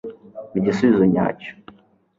[0.49, 1.51] mpa igisubizo nyacyo